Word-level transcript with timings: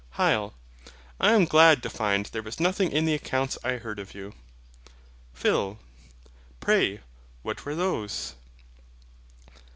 HYL. 0.17 0.53
I 1.19 1.31
am 1.33 1.45
glad 1.45 1.83
to 1.83 1.89
find 1.91 2.25
there 2.25 2.41
was 2.41 2.59
nothing 2.59 2.91
in 2.91 3.05
the 3.05 3.13
accounts 3.13 3.59
I 3.63 3.73
heard 3.73 3.99
of 3.99 4.15
you. 4.15 4.33
PHIL. 5.35 5.77
Pray, 6.59 7.01
what 7.43 7.63
were 7.65 7.75
those? 7.75 8.33